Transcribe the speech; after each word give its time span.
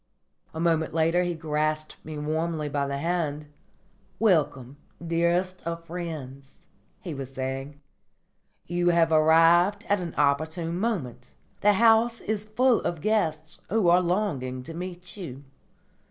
A 0.51 0.59
moment 0.59 0.95
later 0.95 1.21
he 1.21 1.35
grasped 1.35 1.95
me 2.03 2.17
warmly 2.17 2.67
by 2.67 2.87
the 2.87 2.97
hand, 2.97 3.45
"Welcome, 4.17 4.77
dearest 5.05 5.61
of 5.63 5.85
friends," 5.85 6.55
he 7.01 7.13
was 7.13 7.31
saying. 7.31 7.79
"You 8.65 8.89
have 8.89 9.11
arrived 9.11 9.85
at 9.87 10.01
an 10.01 10.15
opportune 10.15 10.79
moment. 10.79 11.35
The 11.59 11.73
house 11.73 12.19
is 12.19 12.45
full 12.47 12.81
of 12.81 12.99
guests 13.01 13.61
who 13.69 13.89
are 13.89 14.01
longing 14.01 14.63
to 14.63 14.73
meet 14.73 15.17
you." 15.17 15.43